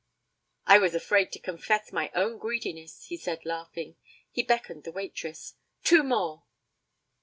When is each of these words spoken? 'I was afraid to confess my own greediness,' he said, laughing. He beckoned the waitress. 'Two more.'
'I 0.65 0.79
was 0.79 0.95
afraid 0.95 1.31
to 1.31 1.37
confess 1.39 1.93
my 1.93 2.09
own 2.15 2.39
greediness,' 2.39 3.05
he 3.09 3.17
said, 3.17 3.45
laughing. 3.45 3.97
He 4.31 4.41
beckoned 4.41 4.83
the 4.83 4.91
waitress. 4.91 5.53
'Two 5.83 6.01
more.' 6.01 6.41